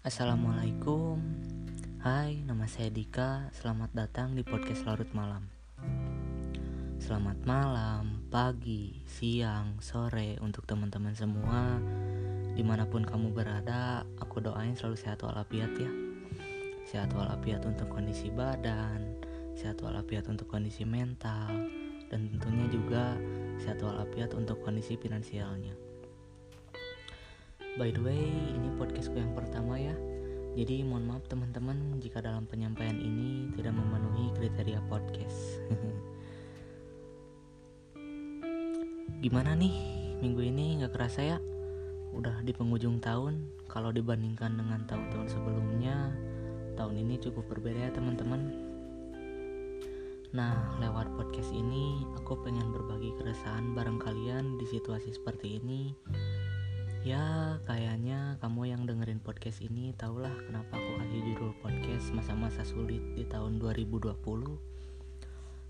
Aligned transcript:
Assalamualaikum. 0.00 1.20
Hai, 2.00 2.40
nama 2.48 2.64
saya 2.64 2.88
Dika. 2.88 3.52
Selamat 3.52 3.92
datang 3.92 4.32
di 4.32 4.40
podcast 4.40 4.88
Larut 4.88 5.12
Malam. 5.12 5.44
Selamat 6.96 7.36
malam, 7.44 8.24
pagi, 8.32 9.04
siang, 9.04 9.76
sore 9.84 10.40
Untuk 10.40 10.64
teman-teman 10.64 11.12
semua. 11.12 11.76
Di 12.56 12.64
mana 12.64 12.88
pun 12.88 13.04
kamu 13.04 13.28
berada 13.36 14.08
Aku 14.24 14.40
doain 14.40 14.72
selalu 14.72 14.96
sehat 14.96 15.20
walafiat 15.20 15.76
ya. 15.76 15.92
Sehat 16.88 17.12
walafiat 17.12 17.60
untuk 17.68 17.92
kondisi 17.92 18.32
badan 18.32 19.20
Sehat 19.52 19.84
walafiat 19.84 20.24
untuk 20.32 20.48
kondisi 20.48 20.88
mental 20.88 21.68
Dan 22.08 22.32
tentunya 22.32 22.72
juga 22.72 23.20
Sehat 23.60 23.84
walafiat 23.84 24.32
untuk 24.32 24.64
kondisi 24.64 24.96
finansialnya 24.96 25.89
By 27.80 27.96
the 27.96 28.04
way, 28.04 28.28
ini 28.28 28.76
podcastku 28.76 29.16
yang 29.16 29.32
pertama 29.32 29.80
ya. 29.80 29.96
Jadi 30.52 30.84
mohon 30.84 31.08
maaf 31.08 31.24
teman-teman 31.32 31.96
jika 31.96 32.20
dalam 32.20 32.44
penyampaian 32.44 32.92
ini 32.92 33.48
tidak 33.56 33.72
memenuhi 33.72 34.36
kriteria 34.36 34.84
podcast. 34.84 35.64
Gimana 39.24 39.56
nih 39.56 39.72
minggu 40.20 40.44
ini 40.44 40.84
nggak 40.84 40.92
kerasa 40.92 41.24
ya? 41.24 41.40
Udah 42.12 42.44
di 42.44 42.52
penghujung 42.52 43.00
tahun. 43.00 43.48
Kalau 43.64 43.96
dibandingkan 43.96 44.60
dengan 44.60 44.84
tahun-tahun 44.84 45.40
sebelumnya, 45.40 46.12
tahun 46.76 47.00
ini 47.00 47.16
cukup 47.16 47.48
berbeda 47.48 47.88
ya 47.88 47.90
teman-teman. 47.96 48.60
Nah, 50.36 50.76
lewat 50.84 51.16
podcast 51.16 51.48
ini 51.56 52.04
aku 52.12 52.44
pengen 52.44 52.76
berbagi 52.76 53.16
keresahan 53.16 53.72
bareng 53.72 53.96
kalian 53.96 54.60
di 54.60 54.68
situasi 54.68 55.16
seperti 55.16 55.64
ini 55.64 55.96
Ya, 57.00 57.56
kayaknya 57.64 58.36
kamu 58.44 58.76
yang 58.76 58.84
dengerin 58.84 59.24
podcast 59.24 59.64
ini 59.64 59.96
tahulah 59.96 60.36
kenapa 60.44 60.76
aku 60.76 61.00
kasih 61.00 61.32
judul 61.32 61.56
podcast 61.64 62.12
masa-masa 62.12 62.60
sulit 62.60 63.00
di 63.16 63.24
tahun 63.24 63.56
2020. 63.56 64.20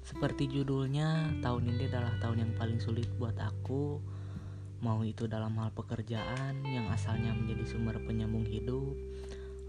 Seperti 0.02 0.50
judulnya, 0.50 1.38
tahun 1.38 1.70
ini 1.70 1.86
adalah 1.86 2.18
tahun 2.18 2.42
yang 2.42 2.52
paling 2.58 2.82
sulit 2.82 3.06
buat 3.14 3.38
aku. 3.38 4.02
Mau 4.82 5.06
itu 5.06 5.30
dalam 5.30 5.54
hal 5.62 5.70
pekerjaan 5.70 6.66
yang 6.66 6.90
asalnya 6.90 7.30
menjadi 7.30 7.78
sumber 7.78 8.02
penyambung 8.02 8.42
hidup, 8.50 8.98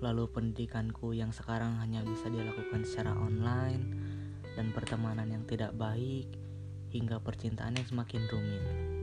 lalu 0.02 0.26
pendidikanku 0.34 1.14
yang 1.14 1.30
sekarang 1.30 1.78
hanya 1.78 2.02
bisa 2.02 2.26
dilakukan 2.26 2.90
secara 2.90 3.14
online, 3.14 3.86
dan 4.58 4.74
pertemanan 4.74 5.30
yang 5.30 5.46
tidak 5.46 5.78
baik, 5.78 6.26
hingga 6.90 7.22
percintaan 7.22 7.78
yang 7.78 7.86
semakin 7.86 8.26
rumit. 8.34 9.01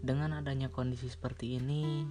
Dengan 0.00 0.32
adanya 0.40 0.72
kondisi 0.72 1.12
seperti 1.12 1.60
ini, 1.60 2.08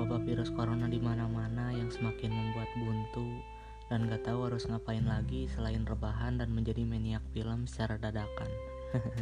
wabah 0.00 0.24
virus 0.24 0.48
corona 0.48 0.88
di 0.88 0.96
mana-mana 0.96 1.68
yang 1.68 1.92
semakin 1.92 2.32
membuat 2.32 2.72
buntu 2.80 3.28
dan 3.92 4.08
gak 4.08 4.24
tahu 4.24 4.48
harus 4.48 4.64
ngapain 4.64 5.04
lagi 5.04 5.44
selain 5.52 5.84
rebahan 5.84 6.40
dan 6.40 6.48
menjadi 6.56 6.88
maniak 6.88 7.20
film 7.36 7.68
secara 7.68 8.00
dadakan. 8.00 8.48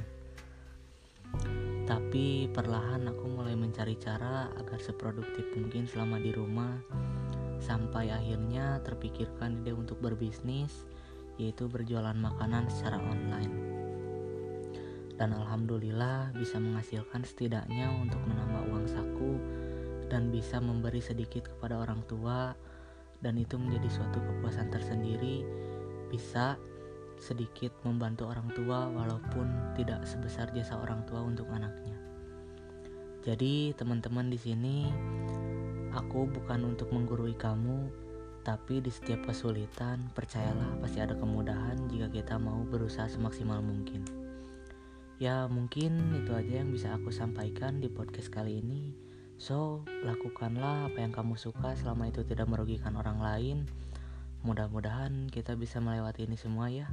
Tapi 1.91 2.47
perlahan 2.55 3.11
aku 3.11 3.27
mulai 3.27 3.59
mencari 3.59 3.99
cara 3.99 4.47
agar 4.55 4.79
seproduktif 4.79 5.43
mungkin 5.59 5.91
selama 5.91 6.23
di 6.23 6.31
rumah 6.31 6.79
sampai 7.59 8.15
akhirnya 8.15 8.79
terpikirkan 8.87 9.67
ide 9.67 9.75
untuk 9.75 9.99
berbisnis 9.99 10.87
yaitu 11.43 11.67
berjualan 11.67 12.15
makanan 12.15 12.71
secara 12.71 13.03
online 13.03 13.80
dan 15.21 15.37
alhamdulillah 15.37 16.33
bisa 16.33 16.57
menghasilkan 16.57 17.29
setidaknya 17.29 17.93
untuk 17.93 18.25
menambah 18.25 18.73
uang 18.73 18.87
saku 18.89 19.37
dan 20.09 20.33
bisa 20.33 20.57
memberi 20.65 21.05
sedikit 21.05 21.53
kepada 21.53 21.77
orang 21.77 22.01
tua 22.09 22.57
dan 23.21 23.37
itu 23.37 23.61
menjadi 23.61 24.01
suatu 24.01 24.17
kepuasan 24.17 24.73
tersendiri 24.73 25.45
bisa 26.09 26.57
sedikit 27.21 27.69
membantu 27.85 28.33
orang 28.33 28.49
tua 28.57 28.89
walaupun 28.89 29.77
tidak 29.77 30.09
sebesar 30.09 30.49
jasa 30.57 30.81
orang 30.81 31.05
tua 31.05 31.21
untuk 31.21 31.45
anaknya. 31.53 31.93
Jadi 33.21 33.77
teman-teman 33.77 34.33
di 34.33 34.41
sini 34.41 34.89
aku 35.93 36.25
bukan 36.33 36.65
untuk 36.65 36.89
menggurui 36.89 37.37
kamu, 37.37 37.93
tapi 38.41 38.81
di 38.81 38.89
setiap 38.89 39.29
kesulitan 39.29 40.01
percayalah 40.17 40.81
pasti 40.81 41.05
ada 41.05 41.13
kemudahan 41.13 41.77
jika 41.93 42.09
kita 42.09 42.41
mau 42.41 42.65
berusaha 42.65 43.05
semaksimal 43.05 43.61
mungkin. 43.61 44.30
Ya 45.21 45.45
mungkin 45.53 46.17
itu 46.17 46.33
aja 46.33 46.65
yang 46.65 46.73
bisa 46.73 46.97
aku 46.97 47.13
sampaikan 47.13 47.77
di 47.77 47.93
podcast 47.93 48.33
kali 48.33 48.65
ini. 48.65 48.97
So 49.37 49.85
lakukanlah 50.01 50.89
apa 50.89 51.05
yang 51.05 51.13
kamu 51.13 51.37
suka 51.37 51.77
selama 51.77 52.09
itu 52.09 52.25
tidak 52.25 52.49
merugikan 52.49 52.97
orang 52.97 53.21
lain. 53.21 53.69
Mudah-mudahan 54.41 55.29
kita 55.29 55.61
bisa 55.61 55.77
melewati 55.77 56.25
ini 56.25 56.41
semua 56.41 56.73
ya. 56.73 56.89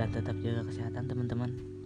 Dan 0.00 0.16
tetap 0.16 0.40
jaga 0.40 0.64
kesehatan 0.64 1.12
teman-teman 1.12 1.81